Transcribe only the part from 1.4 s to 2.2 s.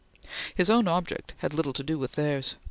little to do with